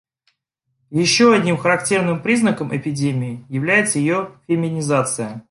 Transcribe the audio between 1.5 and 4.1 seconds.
характерным признаком эпидемии является